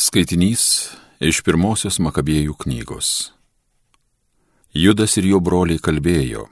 [0.00, 3.34] Skaitinys iš pirmosios Makabėjų knygos.
[4.72, 6.46] Judas ir jo broliai kalbėjo.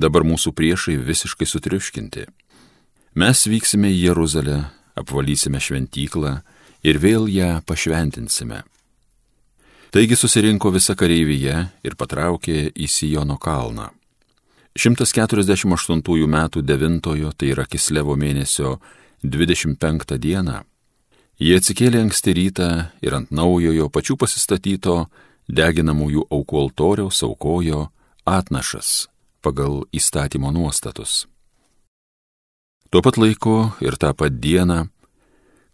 [0.00, 2.24] Dabar mūsų priešai visiškai sutriuškinti.
[3.20, 4.56] Mes vyksime į Jeruzalę,
[4.96, 6.38] apvalysime šventyklą
[6.88, 8.64] ir vėl ją pašventinsime.
[9.92, 13.90] Taigi susirinko visa kareivyje ir patraukė į Sijono kalną.
[14.72, 18.78] 148 metų 9, tai yra Kislevo mėnesio
[19.20, 20.62] 25 dieną
[21.42, 22.68] Jie atsikėlė anksti rytą
[23.02, 25.08] ir ant naujojo pačių pasistatyto
[25.50, 27.88] deginamųjų aukų altoriaus aukojo
[28.24, 29.08] atnašas
[29.42, 31.24] pagal įstatymo nuostatus.
[32.94, 34.86] Tuo pat laiku ir tą pat dieną,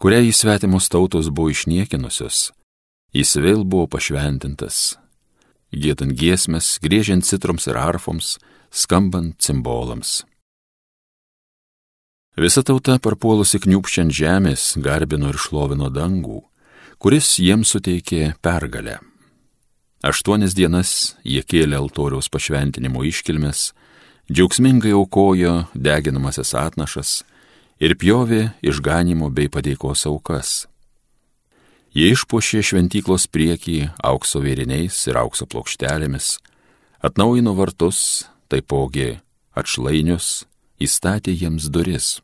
[0.00, 2.54] kurią įsvetimos tautos buvo išniekinusios,
[3.12, 4.96] jis vėl buvo pašventintas,
[5.76, 8.38] gėdant giesmės, grėžiant citroms ir arfoms,
[8.72, 10.22] skambant cimbolams.
[12.38, 16.44] Visa tauta parpuolusi kniupščiant žemės garbino ir šlovino dangų,
[17.02, 19.00] kuris jiems suteikė pergalę.
[20.06, 23.72] Aštuonias dienas jie kėlė altoriaus pašventinimo iškilmes,
[24.30, 27.24] džiaugsmingai aukojo deginamasias atnašas
[27.82, 30.68] ir pjovė išganimo bei padėkos aukas.
[31.90, 36.36] Jie išpuošė šventyklos priekį aukso vėriniais ir aukso plokštelėmis,
[37.02, 39.16] atnaujino vartus, taipogi
[39.58, 40.44] atšlainius,
[40.80, 42.18] įstatė jiems duris.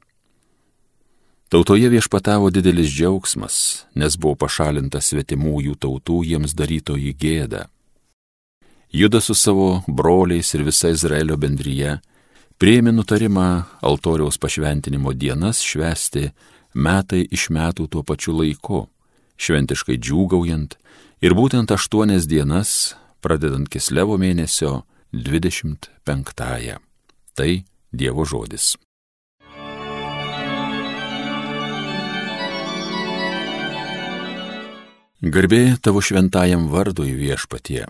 [1.52, 7.68] Tautoje viešpatavo didelis džiaugsmas, nes buvo pašalinta svetimųjų tautų jiems darytoji gėda.
[8.90, 11.98] Judas su savo broliais ir visa Izraelio bendryje
[12.58, 13.46] prieimė nutarimą
[13.84, 16.30] altoriaus pašventinimo dienas švesti
[16.74, 18.86] metai iš metų tuo pačiu laiku,
[19.36, 20.76] šventiškai džiūgaujant
[21.22, 24.82] ir būtent aštuonias dienas, pradedant Kislevo mėnesio
[25.12, 26.78] 25-ąją.
[27.36, 27.50] Tai
[27.96, 28.74] Dievo žodis.
[35.24, 37.86] Garbė tavo šventajam vardui viešpatie.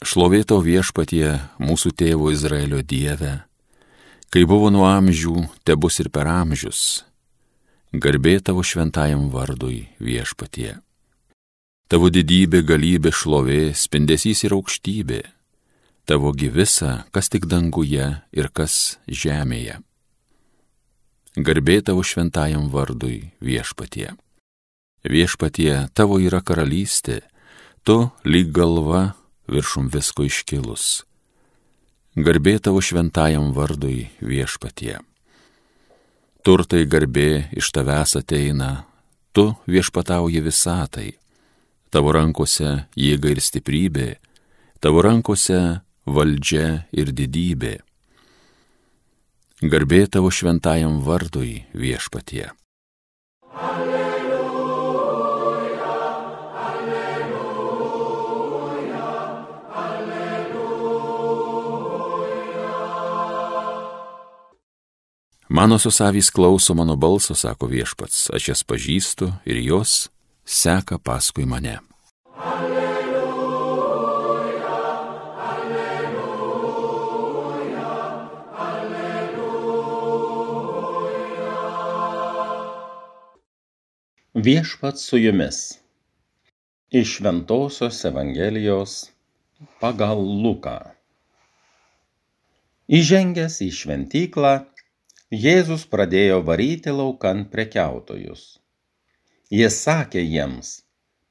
[0.00, 3.34] Šlovė tau viešpatie mūsų tėvo Izraelio Dieve,
[4.32, 7.04] kai buvo nuo amžių, te bus ir per amžius.
[7.92, 10.78] Garbė tavo šventajam vardui viešpatie.
[11.86, 15.20] Tavo didybė, galybė, šlovė, spindesys ir aukštybė.
[16.06, 19.80] Tavo gyvisa, kas tik danguje ir kas žemėje.
[21.34, 24.12] Garbė tavo šventajam vardui viešpatie.
[25.02, 27.24] Viešpatie, tavo yra karalystė,
[27.82, 29.16] tu lyg galva
[29.50, 31.02] viršum visko iškilus.
[32.14, 35.00] Garbė tavo šventajam vardui viešpatie.
[36.46, 38.86] Turtai garbė iš tavęs ateina,
[39.34, 41.10] tu viešpatauji visatai.
[41.90, 44.06] Tavo rankose jėga ir stiprybė,
[44.78, 47.80] tavo rankose valdžia ir didybė.
[49.62, 52.50] Garbė tavo šventajam vardui viešpatie.
[65.56, 70.10] Mano susavys klauso mano balso, sako viešpats, aš jas pažįstu ir jos
[70.44, 71.78] seka paskui mane.
[84.36, 85.78] Viešpats su jumis.
[86.90, 88.96] Iš Ventosios Evangelijos
[89.80, 90.74] pagal Luką.
[92.98, 94.50] Įžengęs į šventyklą,
[95.44, 98.42] Jėzus pradėjo varyti laukan prekiautojus.
[99.48, 100.74] Jis sakė jiems,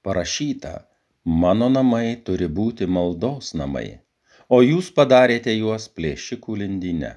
[0.02, 0.74] parašyta,
[1.44, 4.00] mano namai turi būti maldos namai,
[4.50, 7.14] o jūs padarėte juos plėšikų lindinę.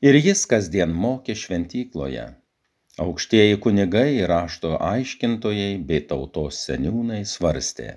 [0.00, 2.26] Ir jis kasdien mokė šventykloje.
[2.96, 7.90] Aukštieji kunigai ir rašto aiškintojai bei tautos seniūnai svarstė,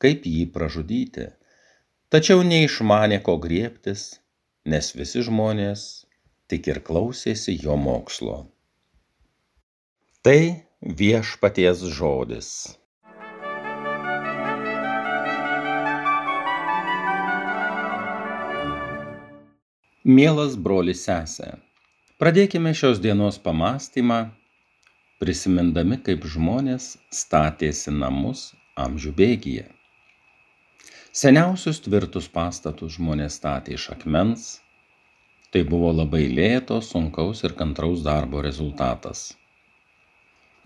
[0.00, 1.26] kaip jį pražudyti.
[2.08, 4.04] Tačiau neišmanė ko griebtis,
[4.64, 5.82] nes visi žmonės
[6.48, 8.38] tik ir klausėsi jo mokslo.
[10.24, 10.40] Tai
[10.80, 12.50] viešpaties žodis.
[20.08, 21.52] Mielas brolis sesė,
[22.16, 24.22] pradėkime šios dienos pamastymą,
[25.22, 29.66] prisimindami, kaip žmonės statėsi namus amžių bėgyje.
[31.18, 34.50] Seniausius tvirtus pastatus žmonės statė iš akmens,
[35.48, 39.30] Tai buvo labai lėto, sunkaus ir kantraus darbo rezultatas.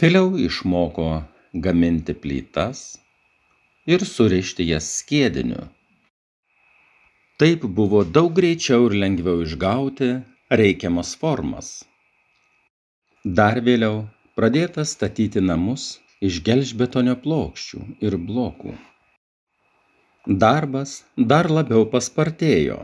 [0.02, 1.06] Vėliau išmoko
[1.66, 2.80] gaminti plytas
[3.86, 5.68] ir surišti jas skėdiniu.
[7.38, 10.10] Taip buvo daug greičiau ir lengviau išgauti
[10.50, 11.70] reikiamas formas.
[13.22, 14.02] Dar vėliau
[14.38, 15.98] pradėta statyti namus
[16.28, 18.74] iš gelžbetonio plokščių ir blokų.
[20.44, 21.02] Darbas
[21.32, 22.78] dar labiau paspartėjo.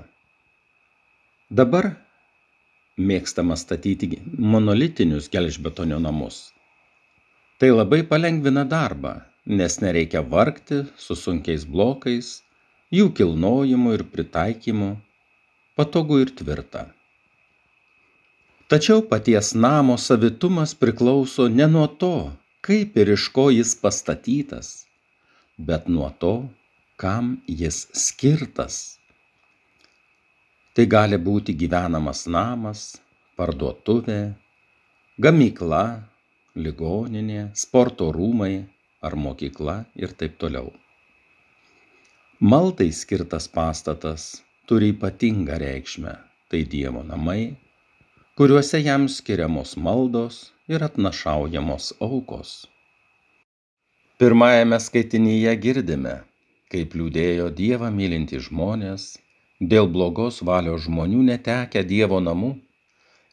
[1.61, 1.93] Dabar
[3.11, 4.11] mėgstama statyti
[4.55, 6.41] monolitinius gelžbetonio namus.
[7.63, 9.15] Tai labai palengvina darbą,
[9.47, 12.43] nes nereikia vargti su sunkiais blokais,
[12.95, 14.91] jų kilnojimu ir pritaikymu,
[15.79, 16.89] patogu ir tvirta.
[18.69, 22.17] Tačiau paties namo savitumas priklauso ne nuo to,
[22.61, 24.67] kaip ir iš ko jis pastatytas,
[25.57, 26.33] bet nuo to,
[27.01, 27.31] kam
[27.61, 28.99] jis skirtas.
[30.77, 32.83] Tai gali būti gyvenamas namas,
[33.41, 34.19] parduotuvė,
[35.17, 35.85] gamykla,
[36.61, 38.53] ligoninė, sporto rūmai
[39.01, 40.69] ar mokykla ir taip toliau.
[42.45, 44.29] Maldai skirtas pastatas
[44.69, 46.15] turi ypatingą reikšmę-
[46.53, 47.57] tai Dievo namai,
[48.39, 50.37] kuriuose jam skiriamos maldos
[50.69, 52.51] ir atnašaujamos aukos.
[54.19, 56.13] Pirmajame skaitinyje girdime,
[56.71, 59.09] kaip liūdėjo Dievą mylintys žmonės,
[59.73, 62.53] dėl blogos valios žmonių netekę Dievo namų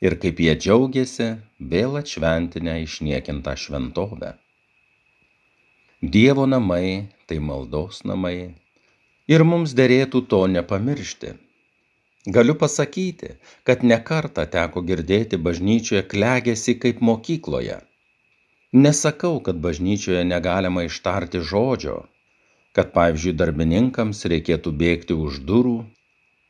[0.02, 1.30] ir kaip jie džiaugiasi
[1.76, 4.34] vėl atšventinę išniekintą šventovę.
[6.02, 8.38] Dievo namai tai maldos namai
[9.30, 11.38] ir mums dėrėtų to nepamiršti
[12.26, 17.80] galiu pasakyti kad ne kartą teko girdėti bažnyčioje klegesį kaip mokykloje.
[18.74, 22.02] Nesakau kad bažnyčioje negalima ištarti žodžio
[22.76, 25.78] kad pavyzdžiui darbininkams reikėtų bėgti už durų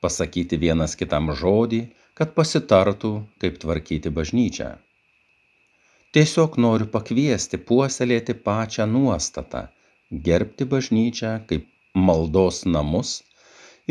[0.06, 1.82] pasakyti vienas kitam žodį
[2.18, 3.12] kad pasitartų
[3.44, 4.72] kaip tvarkyti bažnyčią.
[6.16, 9.66] Tiesiog noriu pakviesti puoselėti pačią nuostatą
[10.28, 11.68] gerbti bažnyčią kaip
[12.10, 13.18] maldos namus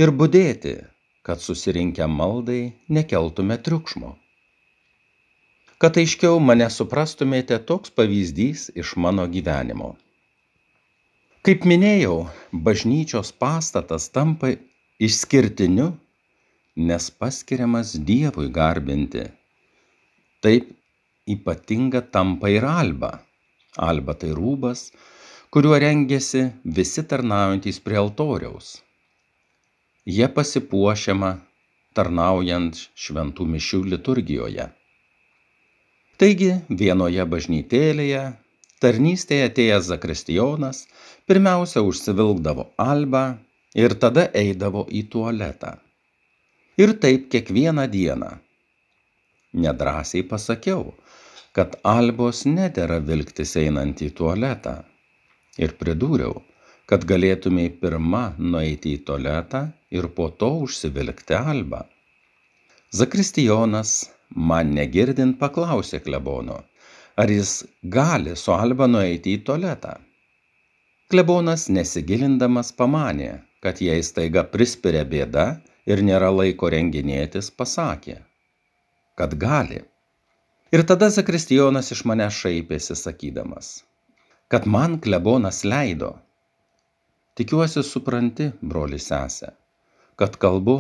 [0.00, 0.75] ir budėti
[1.25, 4.11] kad susirinkę maldai nekeltume triukšmo.
[5.81, 9.94] Kad aiškiau mane suprastumėte, toks pavyzdys iš mano gyvenimo.
[11.44, 12.19] Kaip minėjau,
[12.69, 14.53] bažnyčios pastatas tampa
[15.09, 15.91] išskirtiniu,
[16.76, 19.27] nes paskiriamas Dievui garbinti.
[20.44, 20.70] Taip
[21.29, 23.15] ypatinga tampa ir alba.
[23.81, 24.91] Alba tai rūbas,
[25.53, 28.75] kuriuo rengiasi visi tarnaujantys prie altoriaus
[30.06, 31.31] ja pasipuošiama
[31.97, 34.67] tarnaujant šventų mišių liturgijoje.
[36.21, 38.25] Taigi vienoje bažnytėlėje
[38.85, 40.85] tarnystėje atėjęs zakristijonas
[41.29, 43.25] pirmiausia užsivilkdavo albą
[43.75, 45.79] ir tada eidavo į tualetą.
[46.79, 48.31] Ir taip kiekvieną dieną.
[49.55, 50.93] Nedrasiai pasakiau,
[51.55, 54.83] kad albos nedėra vilktis einant į tualetą.
[55.62, 56.43] Ir pridūriau,
[56.91, 61.85] kad galėtumei pirma nueiti į tualetą ir po to užsivilkti albą.
[62.94, 63.93] Zakristijonas,
[64.50, 66.58] man negirdint, paklausė klebono,
[67.23, 67.52] ar jis
[67.96, 69.94] gali su alba nueiti į tualetą.
[71.11, 73.32] Klebonas nesigilindamas pamanė,
[73.62, 75.46] kad jei staiga prispiria bėda
[75.91, 78.19] ir nėra laiko renginėtis, pasakė,
[79.19, 79.82] kad gali.
[80.75, 83.75] Ir tada Zakristijonas iš mane šaipėsi sakydamas,
[84.50, 86.14] kad man klebonas leido,
[87.38, 89.52] tikiuosi supranti broli sese
[90.20, 90.76] kad kalbu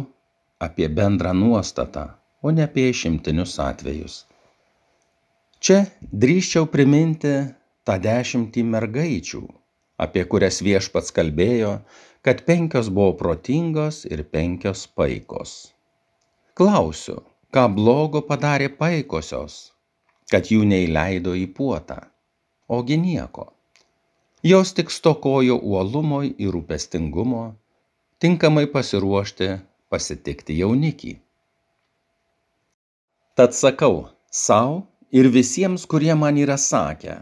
[0.66, 2.04] apie bendrą nuostatą
[2.42, 4.14] o ne apie išimtinius atvejus.
[5.64, 5.78] Čia
[6.24, 7.34] drįsčiau priminti
[7.88, 9.44] tą dešimtį mergaičių
[10.04, 11.76] apie kurias viešpats kalbėjo
[12.24, 15.52] kad penkios buvo protingos ir penkios paikos.
[16.58, 17.22] Klausiu
[17.54, 19.58] ką blogo padarė paikosios
[20.32, 22.00] kad jų neįleido į puotą?
[22.68, 23.50] Ogi nieko.
[24.44, 27.44] Jos tik stokojo uolumo ir rūpestingumo
[28.22, 29.50] tinkamai pasiruošti
[29.90, 31.14] pasitikti jaunikį.
[33.34, 37.20] Tad sakau sau ir visiems kurie man yra sakę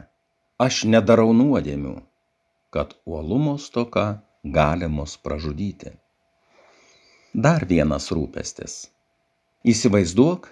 [0.61, 1.99] aš nedarau nuodėmių
[2.73, 5.91] kad uolumo stoka gali mus pražudyti.
[7.35, 8.77] Dar vienas rūpestis.
[9.73, 10.49] Įsivaizduok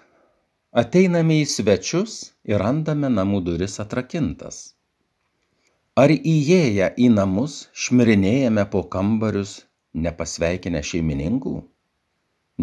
[0.83, 2.19] ateiname į svečius
[2.51, 4.61] ir randame namų duris atrakintas.
[5.97, 9.57] Ar įėję į namus šmirinėjame po kambarius
[9.95, 11.57] nepasveikinę šeimininkų?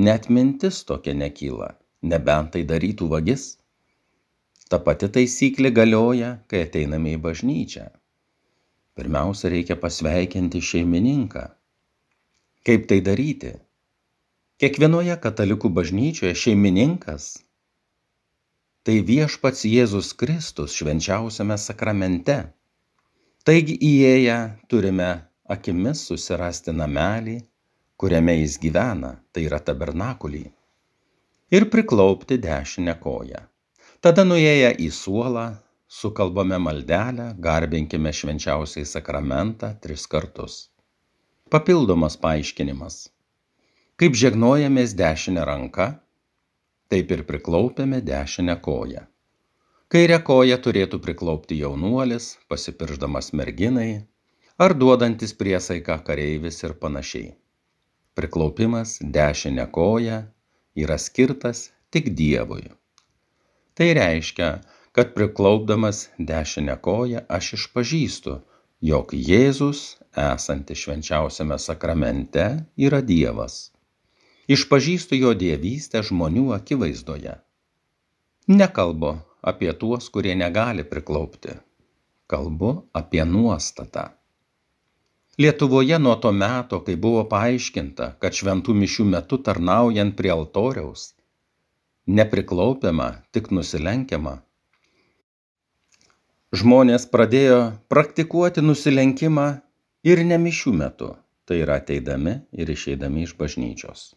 [0.07, 3.55] Net mintis tokia nekyla nebent tai darytų vagis.
[4.67, 7.87] Ta pati taisyklė galioja kai ateiname į bažnyčią.
[8.97, 11.45] Pirmiausia reikia pasveikinti šeimininką.
[12.67, 13.53] Kaip tai daryti?
[14.57, 17.29] Kiekvienoje katalikų bažnyčioje šeimininkas
[18.87, 22.37] tai viešpats jėzus kristus švenčiausiame sakramente.
[23.47, 27.37] Taigi įėję turime akimis susirasti namelį
[27.97, 30.43] kuriame jis gyvena tai yra tabernakulį
[31.59, 33.45] ir priklaupti dešinę koją
[34.01, 35.47] tada nuėję į suolą
[35.87, 40.57] sukalbame maldelę, garbinkime švenčiausiai sakramentą tris kartus.
[41.49, 42.97] Papildomas paaiškinimas.
[43.97, 45.87] Kaip žegnojamės dešinę ranką,
[46.91, 49.05] taip ir priklaupėme dešinę koją.
[49.87, 54.03] Kairę koją turėtų priklaupti jaunuolis, pasipirždamas merginai,
[54.57, 57.35] ar duodantis priesaiką kareivis ir panašiai.
[58.17, 60.17] Priklaupimas dešinę koją
[60.83, 62.65] yra skirtas tik Dievui.
[63.77, 64.49] Tai reiškia,
[64.91, 68.39] kad priklaupdamas dešinę koją aš išpažįstu,
[68.81, 69.83] jog Jėzus,
[70.17, 72.47] esantis švenčiausiame sakramente,
[72.77, 73.59] yra Dievas.
[74.49, 77.37] Išpažįstu jo dievystę žmonių akivaizdoje.
[78.47, 79.17] Nekalbu
[79.51, 81.59] apie tuos, kurie negali priklaupti.
[82.31, 84.09] Kalbu apie nuostatą.
[85.37, 91.11] Lietuvoje nuo to meto, kai buvo paaiškinta, kad šventų mišių metu tarnaujant prie altoriaus,
[92.19, 94.31] nepriklaupiama, tik nusilenkiama,
[96.61, 97.59] žmonės pradėjo
[97.93, 99.47] praktikuoti nusilenkimą
[100.09, 101.09] ir ne mišių metu,
[101.45, 104.07] tai yra ateidami ir išeidami iš bažnyčios.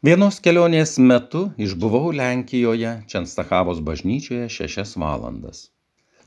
[0.00, 5.66] Vienos kelionės metu išbuvau Lenkijoje, Čenstachavos bažnyčioje šešias valandas.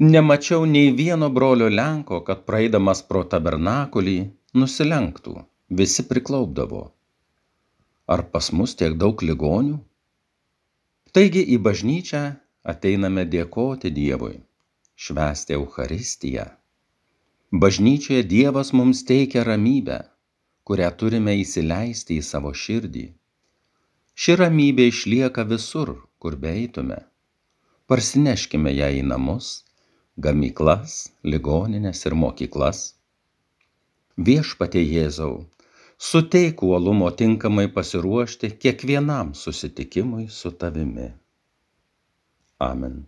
[0.04, 4.18] Nemačiau nei vieno brolio Lenko, kad praeidamas pro tabernakulį
[4.60, 5.36] nusilenktų,
[5.80, 6.82] visi priklaupdavo.
[8.14, 9.78] Ar pas mus tiek daug ligonių?
[11.16, 12.24] Taigi į bažnyčią
[12.74, 14.42] ateiname dėkoti Dievui
[14.96, 16.46] švęsti Eucharistiją.
[17.64, 20.00] Bažnyčioje Dievas mums teikia ramybę,
[20.68, 23.06] kurią turime įsileisti į savo širdį.
[24.16, 27.00] Ši ramybė išlieka visur, kur beitume.
[27.88, 29.64] Parsineškime ją į namus,
[30.18, 32.84] gamyklas, ligoninės ir mokyklas.
[34.18, 35.48] Viešpatie Jėzau,
[35.98, 41.10] suteik uolumo tinkamai pasiruošti kiekvienam susitikimui su tavimi.
[42.62, 43.04] Amen.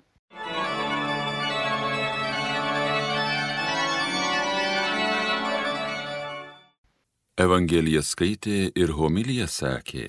[7.35, 10.05] Evangeliją skaitė ir homiliją sakė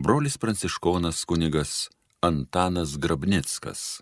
[0.00, 1.90] brolis pranciškonas kunigas
[2.24, 4.00] Antanas Grabnickas.